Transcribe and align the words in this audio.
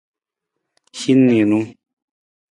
Hin 1.01 1.21
niinu. 1.27 1.59